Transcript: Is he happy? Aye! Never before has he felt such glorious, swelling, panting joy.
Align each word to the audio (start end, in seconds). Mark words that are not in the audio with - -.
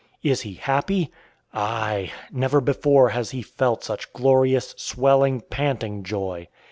Is 0.23 0.41
he 0.41 0.55
happy? 0.55 1.11
Aye! 1.53 2.11
Never 2.31 2.59
before 2.59 3.09
has 3.09 3.29
he 3.29 3.43
felt 3.43 3.83
such 3.83 4.11
glorious, 4.13 4.73
swelling, 4.75 5.41
panting 5.41 6.01
joy. 6.03 6.47